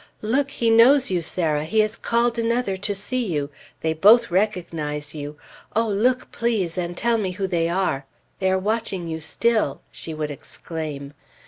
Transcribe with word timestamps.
"Look! 0.23 0.49
He 0.49 0.71
knows 0.71 1.11
you, 1.11 1.21
Sarah! 1.21 1.63
He 1.63 1.81
has 1.81 1.95
called 1.95 2.39
another 2.39 2.75
to 2.75 2.95
see 2.95 3.23
you! 3.23 3.51
They 3.81 3.93
both 3.93 4.31
recognize 4.31 5.13
you! 5.13 5.37
Oh, 5.75 5.87
look, 5.87 6.31
please, 6.31 6.75
and 6.75 6.97
tell 6.97 7.19
me 7.19 7.33
who 7.33 7.45
they 7.45 7.69
are! 7.69 8.07
They 8.39 8.49
are 8.49 8.57
watching 8.57 9.07
you 9.07 9.19
still!" 9.19 9.81
she 9.91 10.15
would 10.15 10.31
exclaim. 10.31 11.13